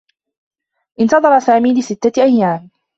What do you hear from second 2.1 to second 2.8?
أيّام.